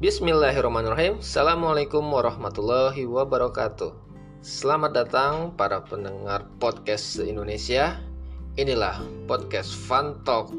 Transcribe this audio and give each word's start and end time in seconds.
Bismillahirrahmanirrahim. 0.00 1.20
Assalamualaikum 1.20 2.00
warahmatullahi 2.00 3.04
wabarakatuh. 3.04 3.92
Selamat 4.40 4.96
datang 4.96 5.52
para 5.60 5.84
pendengar 5.84 6.48
podcast 6.56 7.20
se-Indonesia. 7.20 8.00
Inilah 8.56 8.96
podcast 9.28 9.76
Fun 9.76 10.24
Talk. 10.24 10.56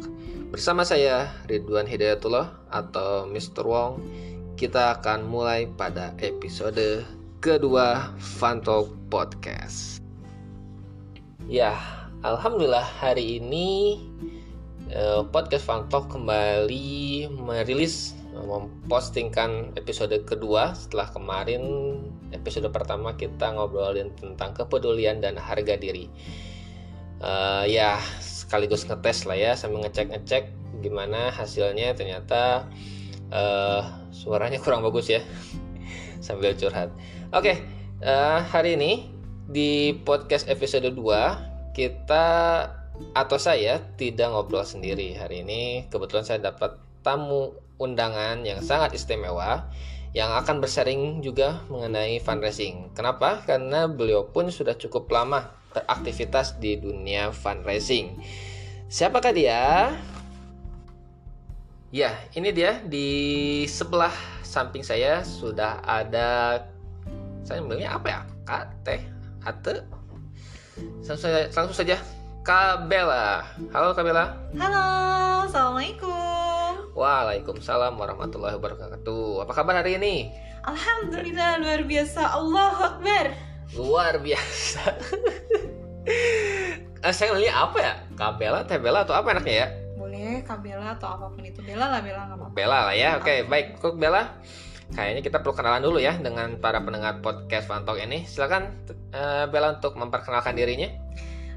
Bersama 0.53 0.85
saya 0.85 1.33
Ridwan 1.49 1.89
Hidayatullah 1.89 2.53
atau 2.69 3.25
Mr. 3.25 3.65
Wong. 3.65 3.97
Kita 4.61 5.01
akan 5.01 5.25
mulai 5.25 5.65
pada 5.73 6.13
episode 6.21 7.01
kedua 7.41 8.13
Fun 8.21 8.61
Talk 8.61 8.93
Podcast. 9.09 10.05
Ya, 11.49 11.73
Alhamdulillah 12.21 12.85
hari 12.85 13.41
ini 13.41 14.05
eh, 14.93 15.25
podcast 15.33 15.65
Fun 15.65 15.89
Talk 15.89 16.13
kembali 16.13 17.25
merilis 17.41 18.20
mempostingkan 18.43 19.73
episode 19.77 20.13
kedua 20.25 20.73
setelah 20.73 21.09
kemarin 21.13 21.63
episode 22.33 22.67
pertama 22.73 23.13
kita 23.15 23.53
ngobrolin 23.53 24.11
tentang 24.17 24.53
kepedulian 24.57 25.21
dan 25.21 25.37
harga 25.37 25.77
diri. 25.77 26.09
Uh, 27.21 27.69
ya 27.69 28.01
sekaligus 28.17 28.83
ngetes 28.89 29.29
lah 29.29 29.37
ya 29.37 29.51
sambil 29.53 29.85
ngecek-ngecek 29.85 30.49
gimana 30.81 31.29
hasilnya 31.29 31.93
ternyata 31.93 32.65
uh, 33.29 33.85
suaranya 34.09 34.57
kurang 34.57 34.81
bagus 34.81 35.07
ya 35.07 35.21
sambil 36.25 36.57
curhat. 36.57 36.89
Oke, 37.31 37.53
okay, 37.53 37.55
uh, 38.01 38.41
hari 38.41 38.73
ini 38.75 39.13
di 39.47 39.93
podcast 40.01 40.49
episode 40.49 40.89
2 40.89 41.71
kita 41.77 42.25
atau 43.17 43.37
saya 43.41 43.81
tidak 43.97 44.29
ngobrol 44.29 44.61
sendiri 44.61 45.17
hari 45.17 45.41
ini 45.41 45.89
kebetulan 45.89 46.23
saya 46.23 46.39
dapat 46.53 46.77
tamu 47.01 47.55
undangan 47.79 48.43
yang 48.43 48.59
sangat 48.59 48.95
istimewa 48.97 49.69
yang 50.11 50.27
akan 50.35 50.59
bersharing 50.59 51.23
juga 51.23 51.63
mengenai 51.71 52.19
fundraising. 52.19 52.91
Kenapa? 52.91 53.47
Karena 53.47 53.87
beliau 53.87 54.27
pun 54.27 54.51
sudah 54.51 54.75
cukup 54.75 55.07
lama 55.07 55.55
beraktivitas 55.71 56.59
di 56.59 56.75
dunia 56.75 57.31
fundraising. 57.31 58.19
Siapakah 58.91 59.31
dia? 59.31 59.95
Ya, 61.95 62.11
ini 62.35 62.51
dia 62.51 62.83
di 62.83 63.07
sebelah 63.67 64.11
samping 64.43 64.83
saya 64.83 65.23
sudah 65.23 65.79
ada 65.87 66.59
saya 67.47 67.63
bilangnya 67.63 67.95
apa 67.95 68.07
ya? 68.11 68.19
Kak 68.43 68.63
Teh 68.83 69.01
Ate. 69.47 69.83
Langsung 71.55 71.73
saja, 71.73 71.97
Bella. 72.87 73.47
Halo 73.71 73.95
Kak 73.95 74.03
Bella. 74.03 74.35
Halo, 74.59 74.87
Assalamualaikum. 75.47 76.50
Waalaikumsalam 76.91 77.95
warahmatullahi 77.95 78.59
wabarakatuh. 78.59 79.47
Apa 79.47 79.53
kabar 79.55 79.79
hari 79.79 79.95
ini? 79.95 80.27
Alhamdulillah 80.67 81.63
luar 81.63 81.81
biasa. 81.87 82.21
Allah 82.35 82.73
Akbar. 82.91 83.25
Luar 83.71 84.19
biasa. 84.19 84.99
eh, 87.07 87.13
saya 87.15 87.31
ngeliat 87.31 87.55
apa 87.55 87.77
ya? 87.79 87.93
Kabela, 88.19 88.67
teh 88.67 88.75
bela 88.75 89.07
atau 89.07 89.15
apa 89.15 89.31
enaknya 89.31 89.55
ya? 89.55 89.67
Boleh 89.95 90.43
kabela 90.43 90.91
atau 90.99 91.15
apa 91.15 91.25
pun 91.31 91.39
itu. 91.47 91.63
Bela 91.63 91.87
lah, 91.87 92.03
bela 92.03 92.27
nggak 92.27 92.37
apa-apa. 92.43 92.55
Bela 92.59 92.79
lah 92.91 92.95
ya. 92.95 93.15
Oke, 93.15 93.23
okay, 93.23 93.37
baik. 93.47 93.79
Kok 93.79 93.95
Bela? 93.95 94.21
Kayaknya 94.91 95.21
kita 95.23 95.37
perlu 95.39 95.55
kenalan 95.55 95.87
dulu 95.87 96.03
ya 96.03 96.19
dengan 96.19 96.59
para 96.59 96.83
pendengar 96.83 97.23
podcast 97.23 97.71
Fantok 97.71 97.95
ini. 98.03 98.27
Silakan 98.27 98.67
uh, 99.15 99.47
Bella 99.47 99.79
untuk 99.79 99.95
memperkenalkan 99.95 100.59
dirinya. 100.59 100.91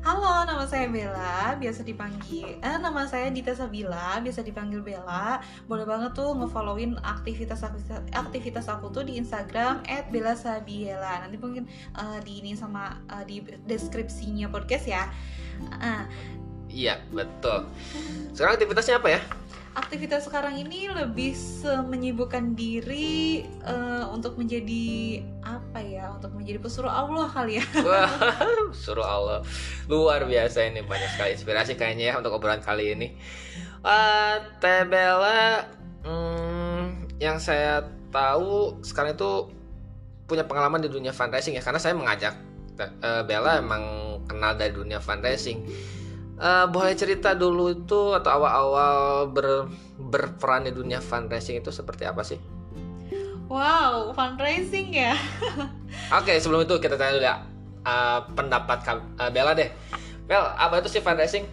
Halo, 0.05 0.45
nama 0.45 0.69
saya 0.69 0.85
Bella, 0.93 1.57
biasa 1.57 1.81
dipanggil 1.81 2.61
eh, 2.61 2.77
nama 2.77 3.09
saya 3.09 3.33
Dita 3.33 3.57
Sabila, 3.57 4.21
biasa 4.21 4.45
dipanggil 4.45 4.85
Bella. 4.85 5.41
Boleh 5.65 5.89
banget 5.89 6.13
tuh 6.13 6.37
ngefollowin 6.37 7.01
aktivitas 7.01 7.65
aktivitas 8.13 8.69
aku 8.69 8.93
tuh 8.93 9.09
di 9.09 9.17
Instagram 9.17 9.81
@bellasabiela. 10.13 11.25
Nanti 11.25 11.41
mungkin 11.41 11.65
uh, 11.97 12.21
di 12.21 12.45
ini 12.45 12.53
sama 12.53 13.01
uh, 13.09 13.25
di 13.25 13.41
deskripsinya 13.65 14.53
podcast 14.53 14.85
ya. 14.85 15.09
Uh. 15.73 16.05
Iya, 16.69 17.01
betul. 17.09 17.73
Sekarang 18.37 18.61
aktivitasnya 18.61 19.01
apa 19.01 19.09
ya? 19.09 19.21
Aktivitas 19.75 20.31
sekarang 20.31 20.55
ini 20.55 20.87
lebih 20.87 21.35
menyibukkan 21.91 22.55
diri 22.55 23.43
uh, 23.67 24.07
untuk 24.15 24.39
menjadi 24.39 25.21
apa 25.43 25.83
ya 25.83 26.15
untuk 26.15 26.31
menjadi 26.39 26.63
pesuruh 26.63 26.91
Allah 26.91 27.27
kali 27.27 27.59
ya. 27.59 27.65
Pesuruh 28.75 29.05
Allah. 29.05 29.39
Luar 29.91 30.23
biasa 30.25 30.71
ini 30.71 30.87
banyak 30.87 31.11
sekali 31.19 31.31
inspirasi 31.35 31.73
kayaknya 31.75 32.15
ya 32.15 32.15
untuk 32.19 32.39
obrolan 32.39 32.63
kali 32.63 32.95
ini. 32.95 33.19
Uh, 33.85 34.41
Teh 34.63 34.87
Bella 34.87 35.69
hmm, 36.07 37.15
yang 37.19 37.43
saya 37.43 37.85
tahu 38.15 38.79
sekarang 38.87 39.19
itu 39.19 39.51
punya 40.25 40.47
pengalaman 40.47 40.81
di 40.81 40.89
dunia 40.89 41.13
fundraising 41.13 41.53
ya 41.53 41.61
karena 41.61 41.83
saya 41.83 41.93
mengajak 41.93 42.39
uh, 42.81 43.23
Bella 43.27 43.61
emang 43.61 43.83
kenal 44.25 44.57
dari 44.57 44.73
dunia 44.73 45.03
fundraising 45.03 45.67
Uh, 46.35 46.67
boleh 46.67 46.99
cerita 46.99 47.31
dulu 47.31 47.71
itu 47.71 48.11
atau 48.11 48.31
awal-awal 48.43 49.31
ber, 49.31 49.71
berperan 49.97 50.67
di 50.67 50.75
dunia 50.75 50.99
fundraising 50.99 51.63
itu 51.63 51.71
seperti 51.71 52.03
apa 52.11 52.27
sih? 52.27 52.43
Wow, 53.47 54.11
fundraising 54.17 54.91
ya. 54.91 55.15
Oke, 56.19 56.35
okay, 56.35 56.37
sebelum 56.43 56.67
itu 56.67 56.75
kita 56.83 56.99
tanya 56.99 57.13
dulu 57.15 57.25
ya 57.25 57.37
uh, 57.87 58.27
pendapat 58.35 58.83
uh, 59.21 59.31
Bella 59.31 59.55
deh. 59.55 59.71
Bel, 60.27 60.41
apa 60.41 60.81
itu 60.81 60.99
sih 60.99 61.03
fundraising? 61.05 61.45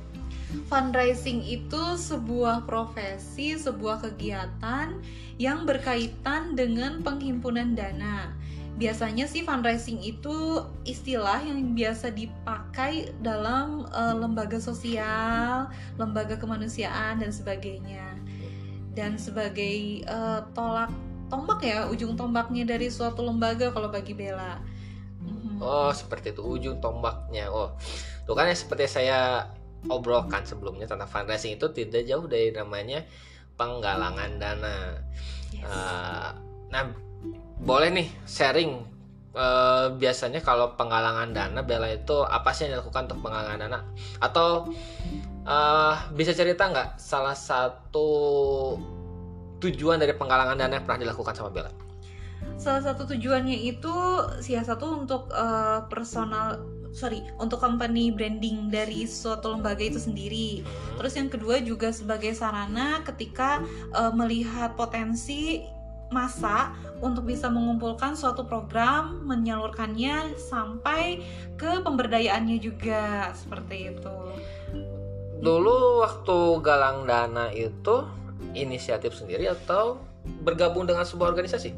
Fundraising 0.67 1.43
itu 1.47 1.95
sebuah 1.95 2.67
profesi, 2.67 3.55
sebuah 3.55 4.03
kegiatan 4.03 4.99
yang 5.39 5.63
berkaitan 5.63 6.55
dengan 6.55 6.99
penghimpunan 7.03 7.75
dana 7.75 8.35
biasanya 8.79 9.27
sih 9.27 9.43
fundraising 9.43 9.99
itu 9.99 10.63
istilah 10.87 11.43
yang 11.43 11.75
biasa 11.75 12.13
dipakai 12.15 13.11
dalam 13.19 13.87
uh, 13.91 14.15
lembaga 14.15 14.57
sosial, 14.57 15.67
lembaga 15.99 16.39
kemanusiaan 16.39 17.19
dan 17.19 17.31
sebagainya. 17.31 18.15
Dan 18.91 19.15
sebagai 19.15 20.03
uh, 20.07 20.43
tolak 20.55 20.91
tombak 21.31 21.63
ya, 21.63 21.87
ujung 21.87 22.19
tombaknya 22.19 22.67
dari 22.67 22.91
suatu 22.91 23.23
lembaga 23.23 23.71
kalau 23.71 23.87
bagi 23.87 24.11
Bella. 24.11 24.59
Mhm. 25.23 25.63
Oh, 25.63 25.91
seperti 25.91 26.35
itu 26.35 26.43
ujung 26.43 26.83
tombaknya. 26.83 27.47
Oh, 27.47 27.75
tuh 28.27 28.35
kan 28.35 28.51
ya 28.51 28.55
seperti 28.55 28.87
saya 28.87 29.47
obrolkan 29.87 30.43
sebelumnya 30.45 30.85
tentang 30.85 31.09
fundraising 31.09 31.57
itu 31.57 31.71
tidak 31.73 32.05
jauh 32.05 32.27
dari 32.27 32.51
namanya 32.51 33.07
penggalangan 33.55 34.41
dana. 34.41 34.99
Yes. 35.53 35.65
Uh, 35.65 36.29
nah, 36.69 36.91
boleh 37.61 37.89
nih 37.93 38.07
sharing 38.25 38.81
uh, 39.37 39.93
biasanya 39.95 40.41
kalau 40.41 40.73
penggalangan 40.75 41.31
dana 41.31 41.61
Bella 41.61 41.93
itu 41.93 42.25
apa 42.25 42.51
sih 42.51 42.67
yang 42.67 42.79
dilakukan 42.79 43.07
untuk 43.11 43.29
penggalangan 43.29 43.59
dana 43.61 43.79
atau 44.17 44.73
uh, 45.45 45.95
bisa 46.17 46.33
cerita 46.33 46.67
nggak 46.67 46.97
salah 46.97 47.37
satu 47.37 48.09
tujuan 49.61 50.01
dari 50.01 50.17
penggalangan 50.17 50.57
dana 50.57 50.73
yang 50.81 50.85
pernah 50.89 51.01
dilakukan 51.05 51.37
sama 51.37 51.53
Bella? 51.53 51.71
Salah 52.57 52.81
satu 52.81 53.05
tujuannya 53.05 53.57
itu 53.69 53.93
salah 54.41 54.65
satu 54.65 55.05
untuk 55.05 55.29
uh, 55.29 55.85
personal 55.85 56.61
sorry 56.91 57.23
untuk 57.39 57.63
company 57.63 58.11
branding 58.11 58.67
dari 58.67 59.05
suatu 59.05 59.53
lembaga 59.53 59.85
itu 59.85 60.01
sendiri. 60.01 60.65
Hmm. 60.65 60.97
Terus 61.01 61.13
yang 61.13 61.29
kedua 61.29 61.61
juga 61.61 61.93
sebagai 61.93 62.33
sarana 62.33 63.05
ketika 63.05 63.61
uh, 63.93 64.11
melihat 64.11 64.73
potensi 64.73 65.61
masa 66.11 66.75
untuk 67.01 67.25
bisa 67.25 67.49
mengumpulkan 67.49 68.13
suatu 68.13 68.45
program, 68.45 69.25
menyalurkannya 69.25 70.37
sampai 70.37 71.23
ke 71.57 71.81
pemberdayaannya 71.81 72.61
juga 72.61 73.31
seperti 73.33 73.95
itu. 73.95 74.15
Dulu 75.41 76.05
waktu 76.05 76.37
galang 76.61 77.09
dana 77.09 77.49
itu 77.49 78.05
inisiatif 78.53 79.17
sendiri 79.17 79.49
atau 79.49 79.97
bergabung 80.45 80.85
dengan 80.85 81.01
sebuah 81.01 81.33
organisasi? 81.33 81.73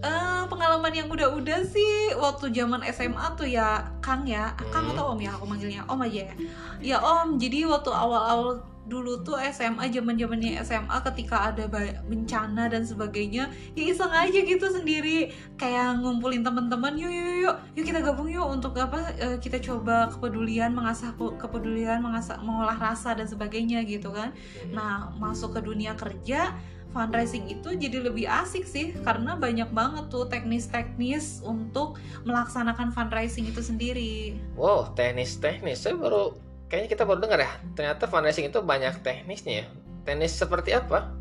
Uh, 0.00 0.44
pengalaman 0.48 0.92
yang 0.94 1.08
udah-udah 1.10 1.66
sih 1.68 2.16
waktu 2.16 2.54
zaman 2.54 2.80
SMA 2.94 3.26
tuh 3.36 3.48
ya 3.48 3.90
Kang 4.00 4.24
ya, 4.24 4.56
Kang 4.72 4.88
hmm. 4.88 4.96
atau 4.96 5.12
Om 5.12 5.20
ya 5.20 5.30
aku 5.36 5.44
manggilnya 5.44 5.82
Om 5.84 6.00
aja 6.06 6.20
ya. 6.32 6.34
Ya 6.80 6.98
Om, 7.02 7.36
jadi 7.36 7.68
waktu 7.68 7.90
awal-awal 7.92 8.64
dulu 8.86 9.26
tuh 9.26 9.34
SMA 9.50 9.90
zaman 9.90 10.14
zamannya 10.14 10.62
SMA 10.62 10.96
ketika 11.12 11.50
ada 11.50 11.66
bencana 12.06 12.70
dan 12.70 12.86
sebagainya 12.86 13.50
ya 13.74 13.82
iseng 13.82 14.14
aja 14.14 14.40
gitu 14.46 14.66
sendiri 14.70 15.34
kayak 15.58 15.98
ngumpulin 15.98 16.46
teman-teman 16.46 16.94
yuk 16.94 17.10
yuk 17.10 17.26
yuk 17.42 17.56
yuk 17.74 17.84
kita 17.84 17.98
gabung 17.98 18.30
yuk 18.30 18.46
untuk 18.46 18.78
apa 18.78 19.10
uh, 19.18 19.36
kita 19.42 19.58
coba 19.58 20.06
kepedulian 20.14 20.70
mengasah 20.70 21.10
kepedulian 21.18 21.98
mengasah 21.98 22.38
mengolah 22.38 22.78
rasa 22.78 23.18
dan 23.18 23.26
sebagainya 23.26 23.82
gitu 23.82 24.14
kan 24.14 24.30
nah 24.70 25.10
masuk 25.18 25.58
ke 25.58 25.60
dunia 25.66 25.98
kerja 25.98 26.54
fundraising 26.96 27.44
itu 27.52 27.76
jadi 27.76 28.08
lebih 28.08 28.24
asik 28.24 28.64
sih 28.64 28.96
karena 29.04 29.36
banyak 29.36 29.68
banget 29.76 30.08
tuh 30.08 30.24
teknis-teknis 30.32 31.44
untuk 31.44 32.00
melaksanakan 32.24 32.88
fundraising 32.88 33.44
itu 33.44 33.60
sendiri. 33.60 34.40
Wow, 34.56 34.96
teknis-teknis. 34.96 35.84
Saya 35.84 36.00
baru 36.00 36.32
kayaknya 36.68 36.88
kita 36.92 37.02
baru 37.08 37.24
dengar 37.24 37.40
ya. 37.40 37.50
Ternyata 37.72 38.04
fundraising 38.06 38.52
itu 38.52 38.60
banyak 38.60 39.00
teknisnya 39.00 39.64
ya. 39.64 39.66
Teknis 40.04 40.36
seperti 40.36 40.76
apa 40.76 41.15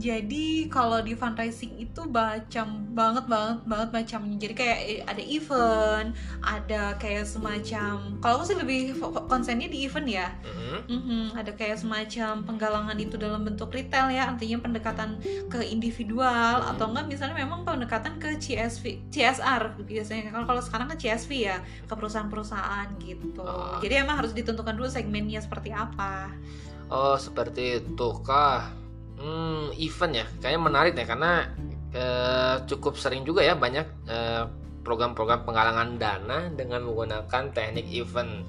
Jadi 0.00 0.72
kalau 0.72 1.04
di 1.04 1.12
fundraising 1.12 1.76
itu 1.76 2.00
macam 2.08 2.88
banget 2.96 3.28
banget 3.28 3.58
banget 3.68 3.88
macamnya. 3.92 4.36
Jadi 4.40 4.54
kayak 4.56 4.78
eh, 4.88 5.00
ada 5.04 5.22
event, 5.22 6.08
ada 6.40 6.82
kayak 6.96 7.28
semacam. 7.28 8.16
Kalau 8.24 8.34
aku 8.40 8.44
sih 8.48 8.56
lebih 8.56 8.96
konsennya 9.28 9.68
di 9.68 9.84
event 9.84 10.08
ya. 10.08 10.28
Mhm. 10.42 10.78
Mhm, 10.82 11.22
ada 11.36 11.52
kayak 11.52 11.78
semacam 11.78 12.42
penggalangan 12.48 12.96
itu 12.96 13.20
dalam 13.20 13.44
bentuk 13.44 13.68
retail 13.70 14.08
ya, 14.08 14.32
artinya 14.32 14.58
pendekatan 14.64 15.20
ke 15.52 15.60
individual 15.68 16.64
atau 16.64 16.88
enggak 16.90 17.06
misalnya 17.06 17.36
memang 17.36 17.62
pendekatan 17.62 18.16
ke 18.16 18.40
CSV, 18.40 19.12
CSR 19.12 19.76
biasanya 19.84 20.32
kalau 20.32 20.46
kalau 20.48 20.62
sekarang 20.64 20.88
kan 20.90 20.98
CSV 20.98 21.30
ya 21.36 21.56
ke 21.86 21.94
perusahaan-perusahaan 21.94 22.88
gitu. 22.98 23.44
Oh. 23.44 23.78
Jadi 23.78 23.94
emang 24.00 24.18
harus 24.24 24.32
ditentukan 24.32 24.74
dulu 24.74 24.88
segmennya 24.88 25.44
seperti 25.44 25.70
apa. 25.70 26.32
Oh 26.92 27.16
seperti 27.16 27.80
itu 27.80 28.08
kah? 28.20 28.81
Hmm, 29.22 29.70
event 29.78 30.12
ya, 30.18 30.26
kayaknya 30.42 30.60
menarik 30.66 30.94
ya 30.98 31.06
karena 31.06 31.46
eh, 31.94 32.56
cukup 32.66 32.98
sering 32.98 33.22
juga 33.22 33.46
ya 33.46 33.54
banyak 33.54 33.86
eh, 34.10 34.44
program-program 34.82 35.46
penggalangan 35.46 35.94
dana 35.94 36.50
dengan 36.50 36.82
menggunakan 36.82 37.54
teknik 37.54 37.86
event. 37.94 38.42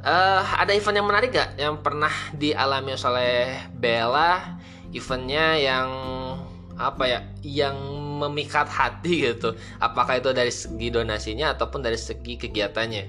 Eh, 0.00 0.42
ada 0.56 0.72
event 0.72 0.96
yang 0.96 1.08
menarik 1.12 1.28
gak 1.28 1.60
yang 1.60 1.84
pernah 1.84 2.12
dialami 2.32 2.96
oleh 2.96 3.68
Bella? 3.76 4.56
Eventnya 4.96 5.60
yang 5.60 5.88
apa 6.80 7.04
ya, 7.04 7.20
yang 7.44 7.76
memikat 8.16 8.68
hati 8.72 9.28
gitu. 9.28 9.52
Apakah 9.76 10.16
itu 10.16 10.32
dari 10.32 10.48
segi 10.48 10.88
donasinya 10.88 11.52
ataupun 11.52 11.84
dari 11.84 12.00
segi 12.00 12.40
kegiatannya? 12.40 13.04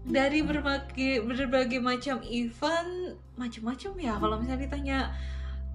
Dari 0.00 0.44
berbagai 0.44 1.24
berbagai 1.24 1.80
macam 1.80 2.20
event, 2.28 3.16
macam-macam 3.40 3.92
ya 3.96 4.12
kalau 4.16 4.36
misalnya 4.40 4.60
ditanya 4.64 4.98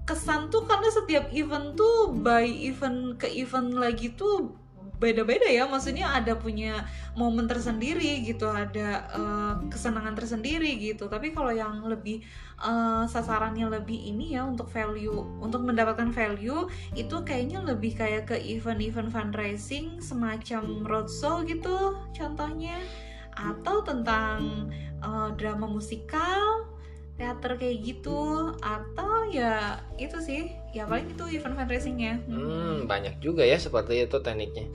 kesan 0.06 0.48
tuh 0.54 0.62
karena 0.64 0.88
setiap 0.94 1.34
event 1.34 1.74
tuh 1.74 2.14
by 2.14 2.46
event 2.46 3.18
ke 3.18 3.26
event 3.26 3.74
lagi 3.74 4.14
tuh 4.14 4.54
beda-beda 4.96 5.44
ya. 5.50 5.68
Maksudnya 5.68 6.14
ada 6.14 6.38
punya 6.38 6.86
momen 7.18 7.44
tersendiri 7.44 8.24
gitu 8.24 8.48
ada 8.48 9.04
eh, 9.12 9.54
kesenangan 9.68 10.16
tersendiri 10.16 10.78
gitu. 10.80 11.10
Tapi 11.10 11.34
kalau 11.34 11.52
yang 11.52 11.84
lebih 11.84 12.24
eh, 12.62 13.04
sasarannya 13.04 13.66
lebih 13.66 13.98
ini 13.98 14.38
ya 14.38 14.46
untuk 14.46 14.70
value 14.70 15.26
untuk 15.42 15.66
mendapatkan 15.66 16.14
value 16.14 16.70
itu 16.96 17.16
kayaknya 17.26 17.60
lebih 17.66 17.98
kayak 17.98 18.30
ke 18.30 18.36
event-event 18.40 19.12
fundraising 19.12 20.00
semacam 20.00 20.86
roadshow 20.86 21.44
gitu 21.44 21.98
contohnya. 22.16 22.80
Atau 23.36 23.84
tentang 23.84 24.70
eh, 25.02 25.28
drama 25.36 25.68
musikal 25.68 26.75
teater 27.16 27.56
kayak 27.56 27.76
gitu 27.80 28.52
atau 28.60 29.24
ya 29.32 29.80
itu 29.96 30.20
sih 30.20 30.52
ya 30.76 30.84
paling 30.84 31.16
itu 31.16 31.24
event 31.40 31.56
fundraisingnya 31.56 32.20
Hmm, 32.28 32.84
banyak 32.84 33.18
juga 33.24 33.42
ya 33.42 33.56
seperti 33.56 34.04
itu 34.04 34.20
tekniknya. 34.20 34.68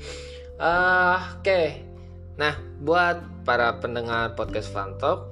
Ah, 0.58 1.38
Oke, 1.38 1.82
nah 2.38 2.58
buat 2.82 3.22
para 3.46 3.78
pendengar 3.82 4.34
podcast 4.38 4.70
Fantalk, 4.70 5.26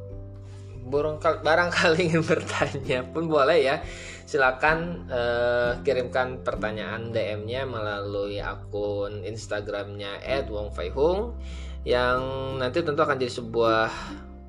barangkali, 0.90 1.46
barangkali 1.46 2.00
ingin 2.14 2.24
bertanya 2.34 3.00
pun 3.06 3.30
boleh 3.30 3.58
ya. 3.62 3.76
Silakan 4.30 5.10
eh, 5.10 5.72
kirimkan 5.82 6.46
pertanyaan 6.46 7.10
DM-nya 7.10 7.66
melalui 7.66 8.38
akun 8.38 9.26
Instagramnya 9.26 10.22
@wongfaihung 10.50 11.34
yang 11.82 12.22
nanti 12.62 12.86
tentu 12.86 13.02
akan 13.02 13.18
jadi 13.18 13.34
sebuah 13.42 13.90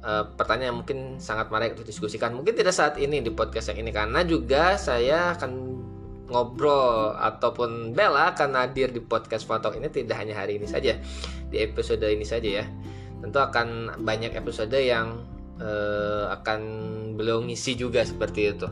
eh, 0.04 0.24
pertanyaan 0.36 0.82
mungkin 0.82 1.20
sangat 1.20 1.48
menarik 1.52 1.76
untuk 1.78 1.88
diskusikan. 1.88 2.32
Mungkin 2.36 2.56
tidak 2.56 2.74
saat 2.76 2.96
ini 2.96 3.20
di 3.20 3.30
podcast 3.32 3.72
yang 3.72 3.84
ini 3.84 3.90
karena 3.92 4.20
juga 4.24 4.76
saya 4.80 5.36
akan 5.36 5.50
ngobrol 6.30 7.18
ataupun 7.18 7.90
Bella 7.90 8.30
akan 8.30 8.54
hadir 8.54 8.94
di 8.94 9.02
podcast 9.02 9.42
Fantalk 9.50 9.74
ini 9.74 9.90
tidak 9.90 10.14
hanya 10.22 10.38
hari 10.38 10.62
ini 10.62 10.66
saja 10.70 10.94
di 11.50 11.56
episode 11.58 12.06
ini 12.06 12.22
saja 12.22 12.62
ya. 12.62 12.64
Tentu 13.20 13.36
akan 13.42 13.98
banyak 14.06 14.32
episode 14.38 14.72
yang 14.78 15.20
eh, 15.60 16.24
akan 16.30 16.60
beliau 17.18 17.42
ngisi 17.44 17.76
juga 17.76 18.00
seperti 18.06 18.40
itu. 18.54 18.68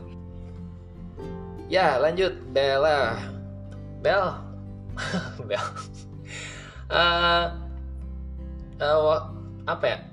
Ya 1.69 2.01
lanjut 2.01 2.33
Bella. 2.49 3.19
Bel? 4.01 4.25
Bel. 5.49 5.65
Eh, 6.89 7.45
wa- 8.79 9.27
apa 9.67 9.85
ya 9.85 10.08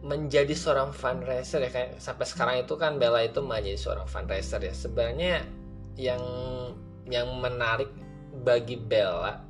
menjadi 0.00 0.56
seorang 0.56 0.96
fundraiser 0.96 1.60
ya 1.60 1.70
kayak 1.70 2.00
sampai 2.00 2.24
sekarang 2.24 2.56
itu 2.64 2.74
kan 2.80 2.96
Bella 2.96 3.20
itu 3.24 3.44
menjadi 3.44 3.76
seorang 3.76 4.08
fundraiser 4.08 4.64
ya. 4.64 4.72
Sebenarnya 4.72 5.44
yang 6.00 6.22
yang 7.04 7.28
menarik 7.40 7.92
bagi 8.44 8.80
Bella 8.80 9.44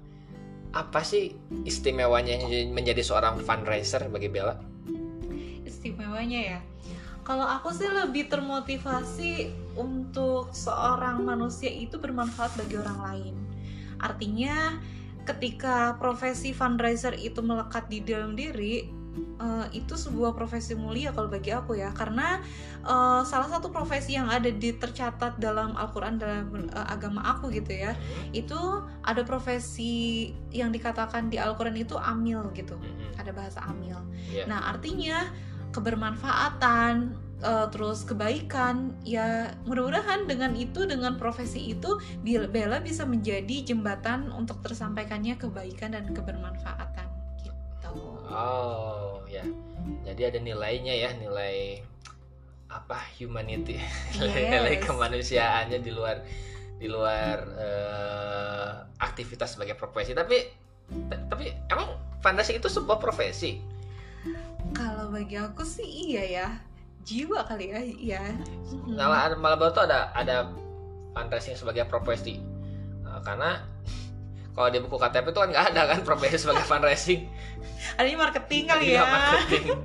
apa 0.70 1.02
sih 1.02 1.34
istimewanya 1.66 2.38
menjadi 2.70 3.02
seorang 3.02 3.42
fundraiser 3.42 4.06
bagi 4.06 4.30
Bella? 4.30 4.70
istimewanya 5.80 6.40
ya? 6.56 6.60
Kalau 7.24 7.48
aku 7.48 7.72
sih 7.72 7.88
lebih 7.88 8.28
termotivasi 8.28 9.48
untuk 9.80 10.52
seorang 10.52 11.24
manusia 11.24 11.72
itu 11.72 11.96
bermanfaat 11.96 12.52
bagi 12.60 12.76
orang 12.76 13.00
lain. 13.00 13.34
Artinya 13.96 14.76
ketika 15.24 15.96
profesi 15.96 16.52
fundraiser 16.52 17.16
itu 17.16 17.40
melekat 17.40 17.88
di 17.88 18.04
dalam 18.04 18.36
diri 18.36 18.99
eh, 19.40 19.66
itu 19.74 19.94
sebuah 19.96 20.36
profesi 20.36 20.76
mulia 20.76 21.10
kalau 21.10 21.28
bagi 21.32 21.50
aku 21.50 21.76
ya 21.78 21.90
karena 21.96 22.38
eh, 22.84 23.22
salah 23.24 23.48
satu 23.48 23.72
profesi 23.72 24.14
yang 24.14 24.28
ada 24.28 24.48
di 24.52 24.76
tercatat 24.76 25.40
dalam 25.40 25.74
Al-Quran 25.74 26.20
dalam 26.20 26.46
eh, 26.70 26.86
agama 26.88 27.24
aku 27.24 27.50
gitu 27.50 27.72
ya 27.72 27.92
itu 28.36 28.58
ada 29.02 29.22
profesi 29.24 30.30
yang 30.54 30.70
dikatakan 30.70 31.32
di 31.32 31.40
Al-Quran 31.40 31.76
itu 31.78 31.96
amil 31.98 32.50
gitu 32.54 32.76
Mhm. 32.80 33.20
ada 33.20 33.30
bahasa 33.34 33.60
amil. 33.68 33.98
Iya. 34.32 34.48
Nah, 34.48 34.72
artinya 34.72 35.28
kebermanfaatan 35.70 37.14
eh, 37.40 37.66
terus 37.72 38.04
kebaikan 38.04 38.92
ya 39.06 39.54
mudah-mudahan 39.64 40.28
dengan 40.28 40.52
itu 40.58 40.84
dengan 40.84 41.16
profesi 41.16 41.72
itu 41.72 41.96
Bella 42.24 42.82
bisa 42.84 43.06
menjadi 43.08 43.64
jembatan 43.64 44.28
untuk 44.34 44.60
tersampaikannya 44.60 45.40
kebaikan 45.40 45.96
dan 45.96 46.10
kebermanfaatan 46.12 47.09
Oh 48.30 49.22
ya, 49.26 49.42
jadi 50.06 50.30
ada 50.30 50.38
nilainya 50.38 50.94
ya 50.94 51.10
nilai 51.18 51.82
apa 52.70 53.02
humanity, 53.18 53.74
nilai, 54.14 54.40
Yes. 54.46 54.50
nilai 54.54 54.74
kemanusiaannya 54.78 55.78
di 55.82 55.90
luar 55.90 56.22
di 56.78 56.86
luar 56.86 57.36
eh, 57.58 58.72
aktivitas 59.02 59.58
sebagai 59.58 59.74
profesi. 59.74 60.14
Tapi 60.14 60.36
tapi 61.26 61.50
emang 61.66 61.98
fundraising 62.22 62.58
itu 62.62 62.70
sebuah 62.70 63.02
profesi. 63.02 63.58
Kalau 64.70 65.10
bagi 65.10 65.34
aku 65.34 65.66
sih 65.66 66.14
iya 66.14 66.22
ya. 66.26 66.48
Jiwa 67.00 67.42
kali 67.48 67.72
ya, 67.72 67.80
iya. 67.82 68.22
Malah 68.86 69.34
malah 69.40 69.56
baru 69.58 69.72
tuh 69.74 69.84
ada 69.90 70.14
ada 70.14 70.52
fundraising 71.16 71.58
sebagai 71.58 71.88
profesi. 71.90 72.38
Eh, 73.02 73.20
karena 73.26 73.66
kalau 74.50 74.68
di 74.68 74.78
buku 74.78 74.96
KTP 74.96 75.26
itu 75.26 75.38
kan 75.38 75.48
nggak 75.48 75.66
ada 75.70 75.82
kan 75.86 75.98
profesi 76.02 76.36
sebagai 76.36 76.64
fundraising. 76.64 77.26
Adanya 77.94 78.18
marketing 78.20 78.62
kali 78.66 78.84
Iya, 78.86 78.96
ya. 78.96 79.04
marketing. 79.06 79.64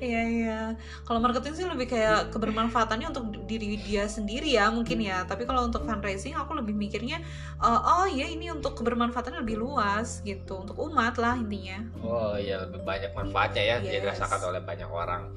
Iya 0.00 0.22
iya. 0.24 0.60
Kalau 1.04 1.20
marketing 1.20 1.52
sih 1.52 1.66
lebih 1.68 1.84
kayak 1.84 2.32
kebermanfaatannya 2.32 3.12
untuk 3.12 3.44
diri 3.44 3.76
dia 3.76 4.08
sendiri 4.08 4.48
ya 4.48 4.72
mungkin 4.72 4.96
ya. 4.96 5.28
Tapi 5.28 5.44
kalau 5.44 5.68
untuk 5.68 5.84
fundraising 5.84 6.32
aku 6.32 6.56
lebih 6.56 6.72
mikirnya 6.72 7.20
eh, 7.60 7.80
oh 7.84 8.08
iya 8.08 8.24
ini 8.24 8.48
untuk 8.48 8.80
kebermanfaatan 8.80 9.44
lebih 9.44 9.60
luas 9.60 10.24
gitu 10.24 10.64
untuk 10.64 10.80
umat 10.80 11.20
lah 11.20 11.36
intinya. 11.36 11.84
Oh 12.00 12.32
iya 12.32 12.64
lebih 12.64 12.80
banyak 12.80 13.12
manfaatnya 13.12 13.60
ya 13.62 13.76
Yes. 13.84 14.00
dirasakan 14.00 14.40
oleh 14.48 14.60
banyak 14.64 14.88
orang. 14.88 15.36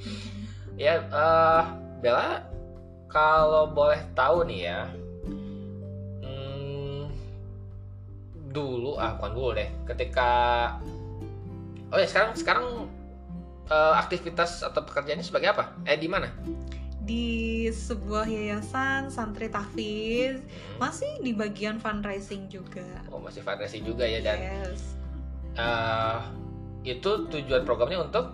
Ya, 0.80 1.12
eh 1.12 1.64
Bella, 2.00 2.48
kalau 3.08 3.68
boleh 3.68 4.00
tahu 4.16 4.48
nih 4.48 4.72
ya, 4.72 4.80
dulu, 8.54 8.96
ah 8.96 9.18
bukan 9.18 9.32
dulu 9.34 9.50
deh, 9.58 9.68
ketika, 9.90 10.32
oh 11.90 11.98
ya 11.98 12.06
sekarang 12.06 12.32
sekarang 12.38 12.66
eh, 13.66 13.94
aktivitas 13.98 14.62
atau 14.62 14.86
pekerjaannya 14.86 15.26
sebagai 15.26 15.52
apa? 15.52 15.74
Eh 15.84 15.98
di 15.98 16.06
mana? 16.06 16.30
Di 17.04 17.68
sebuah 17.68 18.24
yayasan 18.24 19.12
santri 19.12 19.52
tahfiz 19.52 20.40
Hmm. 20.40 20.78
masih 20.80 21.12
di 21.20 21.36
bagian 21.36 21.76
fundraising 21.76 22.48
juga. 22.48 22.86
Oh 23.12 23.20
masih 23.20 23.44
fundraising 23.44 23.84
juga 23.84 24.08
ya 24.08 24.22
dan 24.22 24.38
Yes. 24.40 24.96
eh, 25.56 26.20
itu 26.86 27.28
tujuan 27.28 27.64
programnya 27.64 28.04
untuk 28.04 28.32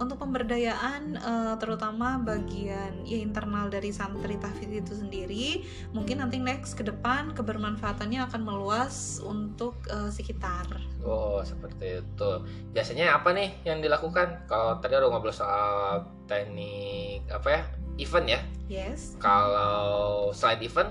Untuk 0.00 0.16
pemberdayaan 0.16 1.20
eh, 1.20 1.54
terutama 1.60 2.16
bagian 2.16 3.04
ya 3.04 3.20
internal 3.20 3.68
dari 3.68 3.92
santri 3.92 4.40
tahfiz 4.40 4.72
itu 4.72 4.96
sendiri, 4.96 5.60
mungkin 5.92 6.24
nanti 6.24 6.40
next 6.40 6.72
ke 6.72 6.80
depan 6.80 7.36
kebermanfaatannya 7.36 8.24
akan 8.24 8.40
meluas 8.40 9.20
untuk 9.20 9.76
eh, 9.92 10.08
sekitar. 10.08 10.64
Oh, 11.04 11.44
seperti 11.44 12.00
itu. 12.00 12.30
Biasanya 12.72 13.20
apa 13.20 13.36
nih 13.36 13.52
yang 13.68 13.84
dilakukan? 13.84 14.48
Kalau 14.48 14.80
tadi 14.80 14.96
udah 14.96 15.12
ngobrol 15.12 15.36
soal 15.36 16.08
teknik 16.24 17.28
apa 17.28 17.48
ya? 17.52 17.62
Event 18.00 18.26
ya. 18.26 18.40
Yes. 18.72 19.20
Kalau 19.20 20.32
selain 20.32 20.64
event, 20.64 20.88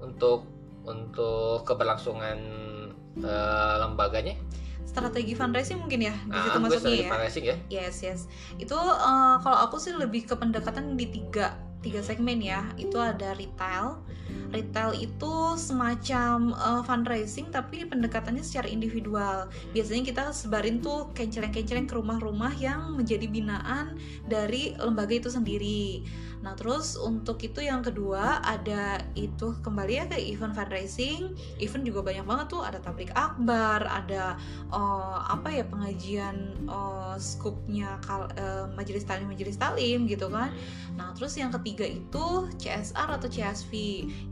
untuk 0.00 0.44
untuk 0.84 1.64
keberlangsungan 1.68 2.40
uh, 3.20 3.74
lembaganya 3.84 4.36
strategi 4.90 5.32
fundraising 5.32 5.78
mungkin 5.78 6.00
ya 6.02 6.14
di 6.26 6.34
Ah, 6.34 6.42
situ 6.42 6.58
gue 6.58 6.64
masuknya 6.66 6.98
ya? 6.98 7.10
fundraising 7.14 7.44
ya. 7.46 7.56
Yes 7.70 7.96
yes. 8.02 8.20
Itu 8.58 8.74
eh, 8.74 9.36
kalau 9.38 9.58
aku 9.64 9.78
sih 9.78 9.94
lebih 9.94 10.26
ke 10.26 10.34
pendekatan 10.34 10.98
di 10.98 11.06
tiga 11.06 11.54
tiga 11.80 12.02
segmen 12.02 12.42
ya. 12.42 12.66
Itu 12.74 12.98
ada 12.98 13.32
retail. 13.32 14.02
Retail 14.50 14.98
itu 14.98 15.32
semacam 15.54 16.50
eh, 16.52 16.82
fundraising 16.82 17.48
tapi 17.48 17.86
pendekatannya 17.86 18.42
secara 18.42 18.66
individual. 18.66 19.46
Biasanya 19.70 20.02
kita 20.04 20.24
sebarin 20.30 20.82
tuh 20.82 21.14
kenceleng-kenceleng 21.14 21.86
ke 21.86 21.94
rumah-rumah 21.94 22.50
yang 22.58 22.98
menjadi 22.98 23.30
binaan 23.30 23.94
dari 24.26 24.74
lembaga 24.76 25.14
itu 25.14 25.30
sendiri 25.30 26.02
nah 26.40 26.56
terus 26.56 26.96
untuk 26.96 27.36
itu 27.44 27.60
yang 27.60 27.84
kedua 27.84 28.40
ada 28.40 28.96
itu 29.12 29.52
kembali 29.60 29.92
ya 29.92 30.04
ke 30.08 30.16
event 30.16 30.56
fundraising. 30.56 31.36
Event 31.60 31.84
juga 31.84 32.00
banyak 32.00 32.24
banget 32.24 32.46
tuh 32.48 32.64
ada 32.64 32.80
tablik 32.80 33.12
akbar 33.12 33.84
ada 33.84 34.40
eh, 34.72 35.18
apa 35.28 35.48
ya 35.52 35.64
pengajian 35.68 36.56
eh, 36.64 37.16
skupnya 37.20 38.00
eh, 38.36 38.64
majelis 38.72 39.04
talim 39.04 39.28
majelis 39.28 39.60
talim 39.60 40.08
gitu 40.08 40.32
kan. 40.32 40.48
Nah 40.96 41.12
terus 41.12 41.36
yang 41.36 41.52
ketiga 41.52 41.84
itu 41.84 42.48
CSR 42.56 43.20
atau 43.20 43.28
CSV 43.28 43.72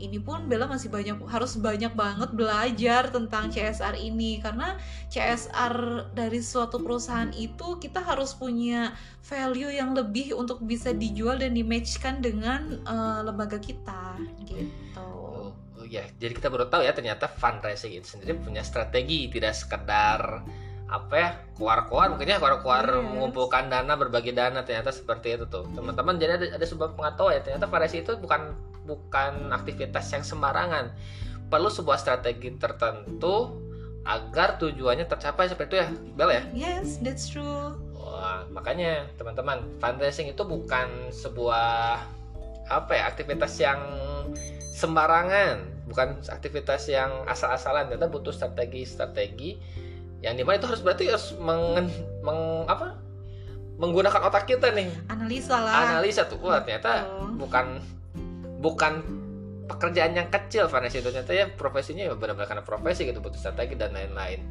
ini 0.01 0.17
pun 0.17 0.49
Bella 0.49 0.65
masih 0.65 0.89
banyak 0.89 1.21
harus 1.29 1.57
banyak 1.61 1.93
banget 1.93 2.33
belajar 2.33 3.13
tentang 3.13 3.53
CSR 3.53 3.95
ini. 4.01 4.41
Karena 4.41 4.77
CSR 5.13 6.09
dari 6.17 6.41
suatu 6.41 6.81
perusahaan 6.81 7.29
itu 7.37 7.77
kita 7.77 8.01
harus 8.01 8.33
punya 8.33 8.93
value 9.21 9.69
yang 9.69 9.93
lebih 9.93 10.33
untuk 10.33 10.63
bisa 10.63 10.95
dijual 10.95 11.37
dan 11.37 11.53
di 11.53 11.61
matchkan 11.99 12.23
dengan 12.23 12.79
eh, 12.87 13.19
lembaga 13.27 13.59
kita 13.59 14.15
gitu. 14.47 14.71
Oh, 14.95 15.51
oh 15.51 15.83
ya, 15.83 16.07
jadi 16.15 16.31
kita 16.31 16.47
baru 16.47 16.71
tahu 16.71 16.87
ya 16.87 16.95
ternyata 16.95 17.27
fundraising 17.27 17.91
itu 17.91 18.15
sendiri 18.15 18.39
punya 18.39 18.63
strategi, 18.63 19.27
tidak 19.27 19.51
sekedar 19.51 20.47
apa 20.87 21.13
ya 21.19 21.29
keluar-keluar. 21.59 22.15
Mungkin 22.15 22.31
ya 22.31 22.39
keluar-keluar 22.39 22.87
Yes. 22.87 23.03
mengumpulkan 23.03 23.67
dana 23.67 23.99
berbagi 23.99 24.31
dana 24.31 24.63
ternyata 24.63 24.95
seperti 24.95 25.35
itu 25.35 25.43
tuh. 25.51 25.67
Teman-teman 25.75 26.15
jadi 26.15 26.39
ada, 26.39 26.47
ada 26.55 26.63
sebuah 26.63 26.95
pengetahuan 26.95 27.35
ya 27.35 27.41
ternyata 27.43 27.67
fundraising 27.67 28.07
itu 28.07 28.15
bukan 28.15 28.55
bukan 28.87 29.51
aktivitas 29.51 30.07
yang 30.15 30.23
sembarangan. 30.23 30.95
Perlu 31.51 31.67
sebuah 31.67 31.99
strategi 31.99 32.55
tertentu 32.55 33.59
agar 34.07 34.55
tujuannya 34.55 35.03
tercapai 35.03 35.51
seperti 35.51 35.75
itu 35.75 35.77
ya 35.83 35.87
Bel 36.15 36.31
ya? 36.31 36.43
Yes 36.55 37.03
that's 37.03 37.27
true 37.27 37.75
Wah, 37.99 38.47
makanya 38.47 39.05
teman-teman 39.19 39.59
fundraising 39.83 40.31
itu 40.31 40.43
bukan 40.47 41.11
sebuah 41.11 41.99
apa 42.71 42.91
ya 42.95 43.03
aktivitas 43.11 43.59
yang 43.59 43.79
sembarangan, 44.71 45.85
bukan 45.91 46.23
aktivitas 46.31 46.87
yang 46.87 47.11
asal-asalan. 47.27 47.91
Kita 47.91 48.07
butuh 48.07 48.31
strategi-strategi 48.31 49.59
yang 50.23 50.39
di 50.39 50.43
mana 50.47 50.59
itu 50.59 50.67
harus 50.67 50.79
berarti 50.79 51.11
harus 51.11 51.35
meng, 51.39 51.91
meng- 52.23 52.67
apa? 52.71 52.95
Menggunakan 53.79 54.27
otak 54.27 54.47
kita 54.47 54.71
nih. 54.71 54.91
Analisa 55.11 55.59
lah. 55.59 55.99
Analisa 55.99 56.27
tuh. 56.27 56.39
Wah 56.39 56.63
ternyata 56.63 57.07
Betul. 57.07 57.31
bukan 57.39 57.65
bukan 58.59 58.93
pekerjaan 59.67 60.15
yang 60.15 60.27
kecil 60.31 60.67
Vanessa. 60.71 60.99
Itu 60.99 61.11
ternyata 61.11 61.31
ya 61.35 61.47
profesinya 61.51 62.07
ya 62.07 62.15
benar-benar 62.15 62.47
karena 62.47 62.63
profesi 62.63 63.07
gitu 63.07 63.19
butuh 63.23 63.39
strategi 63.39 63.75
dan 63.79 63.95
lain-lain 63.95 64.43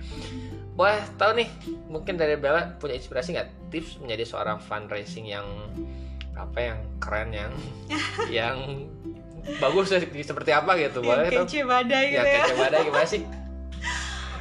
Wah 0.78 1.02
tahu 1.18 1.42
nih 1.42 1.49
mungkin 1.90 2.14
dari 2.14 2.38
Bella 2.38 2.78
punya 2.78 2.94
inspirasi 2.94 3.35
nggak? 3.35 3.75
Tips 3.75 3.99
menjadi 3.99 4.25
seorang 4.25 4.62
fundraising 4.62 5.26
yang 5.26 5.44
apa 6.38 6.58
yang 6.62 6.78
keren 7.02 7.35
yang 7.35 7.52
yang 8.38 8.56
bagus 9.58 9.90
seperti 9.90 10.50
apa 10.54 10.78
gitu 10.78 11.02
yang 11.02 11.08
boleh 11.18 11.28
tuh. 11.35 11.42
kece 11.49 11.61
badai 11.66 12.04
ya 12.14 12.23
gitu 12.23 12.28
ya. 12.30 12.42
kece 12.47 12.54
badai 12.54 12.80
gimana 12.87 13.06
sih 13.08 13.23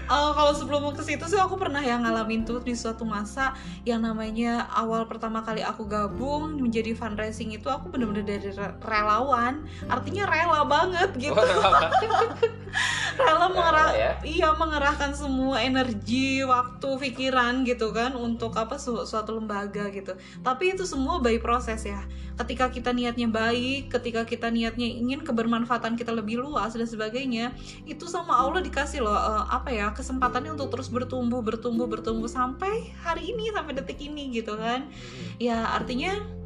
Eh, 0.07 0.31
kalau 0.31 0.55
sebelum 0.55 0.87
ke 0.95 1.03
situ 1.03 1.27
sih 1.27 1.35
aku 1.35 1.59
pernah 1.59 1.83
ya 1.83 1.99
ngalamin 1.99 2.47
tuh 2.47 2.63
di 2.63 2.71
suatu 2.71 3.03
masa 3.03 3.51
yang 3.83 3.99
namanya 3.99 4.63
awal 4.71 5.03
pertama 5.03 5.43
kali 5.43 5.59
aku 5.59 5.83
gabung 5.83 6.55
menjadi 6.63 6.95
fundraising 6.95 7.51
itu 7.51 7.67
aku 7.67 7.91
bener-bener 7.91 8.23
dari 8.23 8.55
re- 8.55 8.75
relawan. 8.79 9.67
Artinya 9.91 10.23
rela 10.23 10.63
banget 10.63 11.11
gitu. 11.19 11.35
Oh, 11.35 11.43
rela. 13.19 13.51
Mengerah 13.51 13.89
ya? 13.91 14.11
iya 14.23 14.49
mengerahkan 14.55 15.11
semua 15.11 15.59
energi 15.59 16.39
waktu 16.47 16.87
pikiran 16.87 17.67
gitu 17.67 17.91
kan 17.91 18.15
untuk 18.15 18.55
apa 18.55 18.79
su- 18.79 19.03
suatu 19.03 19.35
lembaga 19.35 19.91
gitu. 19.91 20.15
Tapi 20.39 20.71
itu 20.71 20.87
semua 20.87 21.19
by 21.19 21.35
proses 21.43 21.83
ya. 21.83 21.99
Ketika 22.39 22.71
kita 22.71 22.95
niatnya 22.95 23.27
baik 23.27 23.91
ketika 23.91 24.23
kita 24.23 24.47
niatnya 24.47 24.87
ingin 24.87 25.19
kebermanfaatan 25.19 25.99
kita 25.99 26.15
lebih 26.15 26.39
luas 26.39 26.71
dan 26.77 26.87
sebagainya 26.87 27.51
itu 27.83 28.07
sama 28.07 28.39
Allah 28.39 28.63
dikasih 28.63 29.03
loh 29.03 29.15
eh, 29.17 29.43
apa 29.51 29.67
ya 29.73 29.89
kesempatannya 29.97 30.53
untuk 30.53 30.69
terus 30.69 30.93
bertumbuh 30.93 31.41
bertumbuh 31.41 31.89
bertumbuh 31.89 32.29
sampai 32.29 32.93
hari 33.01 33.33
ini 33.33 33.49
sampai 33.49 33.73
detik 33.73 33.97
ini 33.97 34.29
gitu 34.37 34.53
kan. 34.53 34.85
Ya 35.41 35.73
artinya 35.73 36.36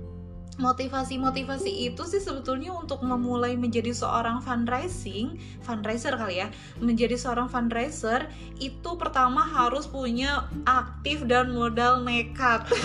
motivasi-motivasi 0.62 1.90
itu 1.90 2.06
sih 2.06 2.22
sebetulnya 2.22 2.72
untuk 2.72 3.02
memulai 3.02 3.58
menjadi 3.58 3.90
seorang 3.92 4.40
fundraising 4.46 5.42
fundraiser 5.66 6.14
kali 6.14 6.46
ya. 6.46 6.48
Menjadi 6.78 7.18
seorang 7.18 7.50
fundraiser 7.50 8.30
itu 8.62 8.96
pertama 9.02 9.42
harus 9.42 9.90
punya 9.90 10.46
aktif 10.70 11.26
dan 11.26 11.52
modal 11.52 12.06
nekat. 12.06 12.70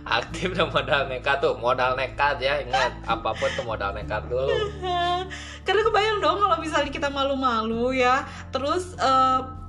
Aktif 0.00 0.56
dan 0.56 0.72
modal 0.72 1.12
nekat 1.12 1.44
tuh 1.44 1.60
modal 1.60 1.92
nekat 1.92 2.40
ya 2.40 2.64
ingat. 2.64 2.96
Apa 3.04 3.36
pun 3.36 3.50
tuh 3.52 3.66
modal 3.68 3.92
nekat 3.92 4.24
dulu. 4.30 4.48
Karena 5.68 5.82
kebayang 5.84 6.24
dong 6.24 6.40
kalau 6.40 6.56
misalnya 6.56 6.88
kita 6.88 7.12
malu-malu 7.12 7.92
ya. 7.92 8.24
Terus 8.48 8.96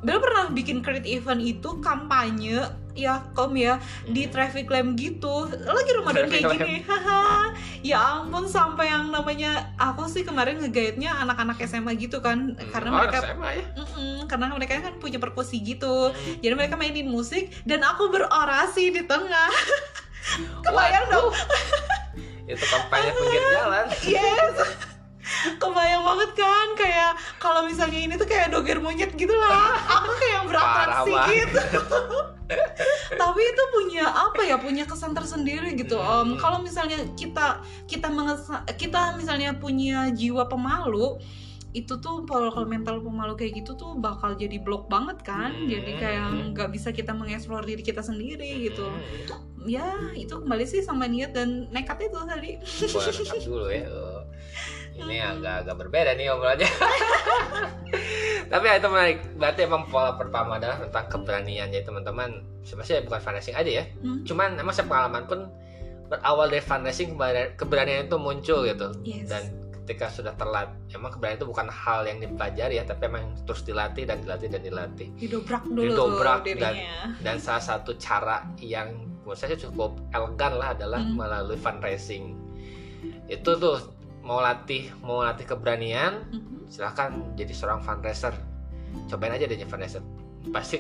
Bella 0.01 0.17
pernah 0.17 0.50
bikin 0.50 0.81
create 0.81 1.05
event 1.05 1.38
itu 1.38 1.77
kampanye 1.77 2.65
ya 2.92 3.24
kom 3.32 3.56
ya 3.56 3.80
di 4.04 4.28
traffic 4.28 4.68
lamp 4.68 5.00
gitu. 5.00 5.48
Lagi 5.48 5.92
Ramadan 5.96 6.28
Traffic 6.28 6.42
kayak 6.44 6.50
lamp. 6.52 6.60
gini 6.60 6.76
haha. 6.84 7.24
Ya 7.82 8.00
ampun 8.20 8.46
sampai 8.46 8.92
yang 8.92 9.10
namanya 9.10 9.72
aku 9.80 10.06
sih 10.06 10.22
kemarin 10.22 10.60
ngegaitnya 10.60 11.16
anak-anak 11.24 11.58
SMA 11.66 11.96
gitu 11.98 12.20
kan 12.20 12.54
karena 12.70 12.90
Oh, 12.92 12.98
mereka 13.00 13.18
SMA 13.24 13.50
ya? 13.56 13.66
Karena 14.28 14.46
mereka 14.54 14.74
kan 14.80 14.94
punya 15.00 15.18
perkusi 15.18 15.64
gitu. 15.64 16.12
Jadi 16.40 16.54
mereka 16.54 16.76
mainin 16.76 17.08
musik 17.08 17.50
dan 17.64 17.82
aku 17.82 18.12
berorasi 18.12 18.92
di 18.92 19.04
tengah. 19.08 19.50
Kebayang 20.66 21.06
dong. 21.10 21.32
Itu 22.52 22.66
kampanye 22.68 23.12
pinggir 23.16 23.44
jalan. 23.56 23.86
Yes 24.04 24.56
kebayang 25.58 26.04
banget 26.04 26.32
kan? 26.34 26.68
Kayak 26.74 27.12
kalau 27.38 27.63
misalnya 27.63 28.00
ini 28.00 28.13
tuh 28.16 28.25
kayak 28.25 28.50
doger 28.50 28.78
monyet 28.78 29.13
gitu 29.13 29.32
lah. 29.32 29.78
Aku 30.00 30.10
kayak 30.16 30.34
yang 30.34 30.48
beratraksi 30.48 31.12
gitu 31.32 31.60
tapi 33.13 33.42
itu 33.42 33.63
punya 33.72 34.06
apa 34.06 34.42
ya? 34.44 34.56
Punya 34.58 34.84
kesan 34.84 35.12
tersendiri 35.12 35.72
gitu. 35.74 35.96
Om 35.96 36.36
Hmm. 36.36 36.38
kalau 36.38 36.60
misalnya 36.60 37.00
kita 37.16 37.60
kita 37.86 38.08
mengesa- 38.08 38.68
kita 38.75 39.16
misalnya 39.16 39.56
punya 39.56 40.12
jiwa 40.12 40.46
pemalu 40.46 41.16
itu 41.72 41.96
tuh 41.98 42.28
kalau 42.28 42.68
mental 42.68 43.00
pemalu 43.00 43.40
kayak 43.40 43.63
gitu 43.63 43.80
tuh 43.80 43.96
bakal 43.96 44.36
jadi 44.36 44.60
blok 44.60 44.92
banget 44.92 45.24
kan? 45.24 45.56
Hmm. 45.56 45.68
jadi 45.68 45.92
kayak 45.96 46.28
nggak 46.51 46.70
bisa 46.70 46.92
kita 46.92 47.16
mengeksplor 47.16 47.63
diri 47.63 47.80
kita 47.80 48.04
sendiri 48.04 48.68
gitu. 48.68 48.84
Hmm. 48.84 49.40
ya 49.62 49.86
itu 50.12 50.34
kembali 50.34 50.66
sih 50.66 50.82
sama 50.82 51.06
niat 51.06 51.32
dan 51.32 51.70
nekat 51.70 52.04
itu 52.04 52.18
tadi. 52.25 52.58
Rekam 52.60 53.40
dulu 53.46 53.68
ya. 53.70 53.86
Ini 54.92 55.16
agak-agak 55.22 55.76
berbeda 55.78 56.12
nih 56.14 56.28
obrolannya. 56.30 56.68
Tapi 58.52 58.66
itu 58.68 58.88
menarik. 58.88 59.18
Berarti 59.34 59.60
emang 59.62 59.88
pola 59.88 60.14
pertama 60.14 60.58
adalah 60.58 60.78
tentang 60.78 61.06
keberanian 61.08 61.70
ya 61.70 61.82
teman-teman. 61.82 62.44
Sebenarnya 62.62 63.02
bukan 63.02 63.20
fundraising 63.20 63.56
aja 63.56 63.72
ya. 63.74 63.86
Hmm. 64.00 64.22
Cuman 64.22 64.60
emang 64.60 64.72
saya 64.72 64.86
pengalaman 64.86 65.24
pun 65.26 65.40
berawal 66.08 66.48
dari 66.48 66.60
fundraising 66.60 67.16
keberanian- 67.16 67.52
keberanian 67.56 68.06
itu 68.06 68.18
muncul 68.18 68.60
gitu. 68.62 68.88
yes 69.02 69.26
Dan 69.26 69.44
ketika 69.74 70.12
sudah 70.12 70.36
terlat, 70.36 70.68
emang 70.90 71.10
keberanian 71.10 71.40
itu 71.40 71.48
bukan 71.48 71.68
hal 71.68 72.04
yang 72.04 72.20
dipelajari 72.20 72.76
ya, 72.76 72.84
tapi 72.84 73.08
emang 73.08 73.34
terus 73.42 73.64
dilatih 73.64 74.04
dan 74.04 74.20
dilatih 74.20 74.48
dan 74.50 74.62
dilatih. 74.62 75.08
didobrak 75.16 75.64
dulu 75.66 75.82
Didobrak 75.82 76.38
tuh 76.44 76.56
dan- 76.58 76.78
Dan 77.18 77.36
salah 77.38 77.64
satu 77.64 77.96
cara 77.96 78.44
yang 78.58 78.92
menurut 79.22 79.38
saya 79.38 79.56
cukup 79.56 79.96
elegan 80.12 80.54
lah 80.54 80.76
adalah 80.76 81.00
Hmm. 81.00 81.16
melalui 81.16 81.56
fundraising. 81.56 82.36
Itu 83.26 83.56
tuh 83.56 83.80
mau 84.32 84.40
latih 84.40 84.88
mau 85.04 85.20
latih 85.20 85.44
keberanian, 85.44 86.24
Mhm. 86.32 86.72
silahkan 86.72 87.12
jadi 87.36 87.52
seorang 87.52 87.84
fundraiser. 87.84 88.32
Cobain 89.12 89.36
aja 89.36 89.44
deh 89.44 89.60
jadi 89.60 89.68
fundraiser. 89.68 90.00
Pasti 90.50 90.80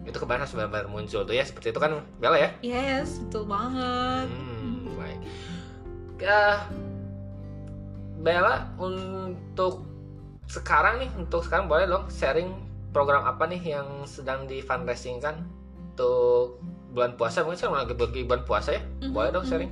itu 0.00 0.16
keberanian 0.16 0.42
harus 0.42 0.56
benar-benar 0.56 0.88
muncul 0.88 1.20
tuh 1.22 1.36
ya 1.36 1.44
seperti 1.44 1.70
itu 1.70 1.78
kan 1.78 2.00
Bella 2.16 2.40
ya. 2.40 2.50
yes 2.64 3.20
betul 3.20 3.44
banget 3.44 4.26
Hmm, 4.26 4.96
baik. 4.96 5.20
Ya, 6.16 6.64
Bella 8.16 8.68
untuk 8.76 9.84
sekarang 10.46 10.98
nih 10.98 11.10
untuk 11.14 11.44
sekarang 11.44 11.68
boleh 11.68 11.84
dong 11.84 12.08
sharing 12.08 12.50
program 12.90 13.22
apa 13.22 13.44
nih 13.44 13.76
yang 13.76 13.86
sedang 14.02 14.44
di 14.44 14.58
fundraising 14.58 15.20
kan 15.20 15.44
untuk 15.92 16.58
bulan 16.90 17.14
puasa 17.14 17.40
mungkin 17.40 17.54
sekarang 17.56 17.86
lagi 17.86 18.24
bulan 18.24 18.42
puasa 18.42 18.74
ya 18.74 18.82
Mhm, 19.00 19.12
boleh 19.12 19.30
dong 19.30 19.44
mhm. 19.44 19.50
sharing 19.52 19.70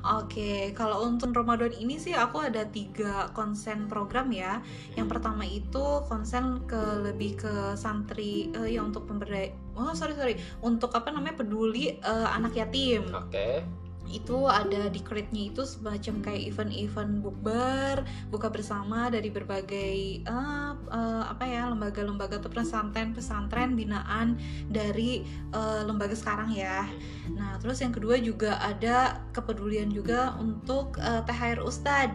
Oke, 0.00 0.72
kalau 0.72 1.04
untuk 1.04 1.36
Ramadan 1.36 1.76
ini 1.76 2.00
sih 2.00 2.16
aku 2.16 2.40
ada 2.40 2.64
tiga 2.64 3.28
konsen 3.36 3.84
program 3.84 4.32
ya. 4.32 4.64
Yang 4.96 5.16
pertama 5.16 5.44
itu 5.44 5.84
konsen 6.08 6.64
ke 6.64 6.80
lebih 7.04 7.36
ke 7.36 7.76
santri 7.76 8.48
eh, 8.56 8.76
ya 8.76 8.80
untuk 8.80 9.04
pemberdayaan. 9.04 9.52
Oh 9.76 9.92
sorry 9.92 10.16
sorry, 10.16 10.34
untuk 10.64 10.96
apa 10.96 11.12
namanya 11.12 11.44
peduli 11.44 12.00
eh, 12.00 12.28
anak 12.32 12.56
yatim. 12.56 13.12
Oke. 13.12 13.64
Itu 14.10 14.50
ada 14.50 14.90
di 14.90 15.00
create-nya 15.00 15.54
itu 15.54 15.62
semacam 15.62 16.14
kayak 16.24 16.42
event-event 16.50 17.22
bukber 17.22 18.02
buka 18.28 18.50
bersama 18.50 19.06
dari 19.08 19.30
berbagai 19.30 20.26
eh, 20.26 20.72
eh, 20.74 21.24
apa 21.26 21.44
ya 21.46 21.70
lembaga-lembaga 21.70 22.42
atau 22.42 22.50
pesantren 22.50 23.14
pesantren 23.14 23.78
binaan 23.78 24.36
dari 24.66 25.22
eh, 25.54 25.82
lembaga 25.86 26.14
sekarang 26.18 26.50
ya. 26.52 26.86
Nah 27.32 27.56
terus 27.62 27.78
yang 27.78 27.94
kedua 27.94 28.18
juga 28.18 28.58
ada 28.58 29.22
kepedulian 29.30 29.90
juga 29.90 30.34
untuk 30.38 30.98
eh, 30.98 31.22
THR 31.24 31.62
Ustad 31.62 32.10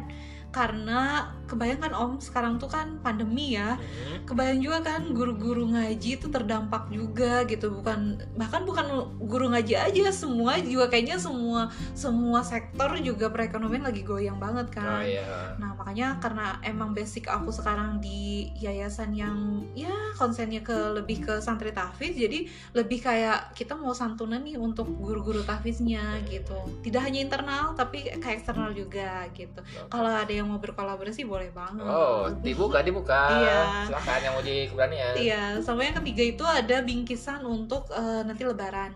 karena 0.56 1.28
kebayangkan 1.52 1.92
om 1.92 2.18
sekarang 2.24 2.56
tuh 2.56 2.72
kan 2.72 2.98
pandemi 3.04 3.60
ya. 3.60 3.76
Hmm. 3.76 4.24
kebayang 4.26 4.64
juga 4.64 4.80
kan 4.82 5.12
guru-guru 5.12 5.68
ngaji 5.76 6.18
itu 6.18 6.32
terdampak 6.32 6.88
juga 6.90 7.44
gitu. 7.44 7.76
Bukan 7.76 8.24
bahkan 8.40 8.64
bukan 8.64 9.12
guru 9.20 9.52
ngaji 9.52 9.76
aja 9.76 10.10
semua 10.16 10.58
juga 10.64 10.88
kayaknya 10.88 11.20
semua 11.20 11.68
semua 11.92 12.40
sektor 12.42 12.96
juga 13.04 13.28
perekonomian 13.28 13.84
lagi 13.84 14.02
goyang 14.02 14.40
banget 14.40 14.72
Oh 14.72 14.76
kan 14.78 15.04
iya. 15.04 15.58
nah 15.58 15.74
makanya 15.76 16.18
karena 16.22 16.58
emang 16.64 16.96
basic 16.96 17.28
aku 17.28 17.52
sekarang 17.52 18.00
di 18.00 18.50
yayasan 18.58 19.12
yang 19.12 19.66
ya 19.74 19.92
konsennya 20.16 20.64
ke 20.64 20.76
lebih 20.96 21.26
ke 21.26 21.34
santri 21.44 21.76
tahfiz 21.76 22.16
jadi 22.16 22.48
lebih 22.72 23.04
kayak 23.04 23.52
kita 23.58 23.76
mau 23.76 23.92
santunan 23.92 24.42
nih 24.42 24.56
untuk 24.56 24.88
guru-guru 24.96 25.42
tahfiznya 25.44 26.24
gitu. 26.30 26.56
Tidak 26.86 27.02
hanya 27.02 27.20
internal 27.26 27.74
tapi 27.74 28.08
ke 28.08 28.28
eksternal 28.32 28.72
juga 28.72 29.28
gitu. 29.34 29.60
Kalau 29.90 30.12
ada 30.14 30.32
yang 30.32 30.45
mau 30.50 30.60
berkolaborasi 30.60 31.24
boleh 31.24 31.54
banget 31.54 31.86
Oh, 31.86 32.28
dibuka 32.42 32.82
dibuka. 32.82 33.22
Iya. 33.30 33.60
Silakan 33.88 34.20
yang 34.26 34.34
mau 34.34 34.44
di 34.44 34.56
keberanian. 34.68 35.14
Iya, 35.16 35.44
sama 35.62 35.86
yang 35.86 35.96
ketiga 36.02 36.24
itu 36.26 36.44
ada 36.44 36.78
bingkisan 36.82 37.46
untuk 37.46 37.88
eh, 37.94 38.22
nanti 38.26 38.42
lebaran. 38.44 38.92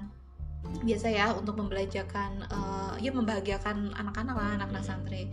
Biasa 0.83 1.07
ya 1.09 1.31
untuk 1.33 1.55
membelanjakan 1.55 2.31
eh, 2.49 2.93
ya 3.05 3.11
membahagiakan 3.13 3.93
anak-anak 3.93 4.35
lah, 4.35 4.49
anak-anak 4.59 4.83
santri. 4.83 5.29